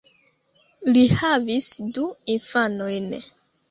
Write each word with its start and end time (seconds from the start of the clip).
Li 0.95 1.03
havis 1.21 1.69
du 2.01 2.09
infanojn. 2.39 3.19